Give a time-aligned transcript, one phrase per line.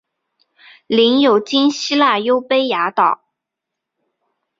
[0.87, 3.21] 领有今希腊优卑亚岛。